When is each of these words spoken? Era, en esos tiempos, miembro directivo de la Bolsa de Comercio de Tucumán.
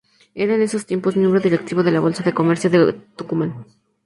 Era, 0.43 0.55
en 0.55 0.63
esos 0.67 0.87
tiempos, 0.89 1.15
miembro 1.15 1.39
directivo 1.39 1.83
de 1.83 1.91
la 1.91 1.99
Bolsa 1.99 2.23
de 2.23 2.33
Comercio 2.33 2.71
de 2.71 2.91
Tucumán. 3.15 3.51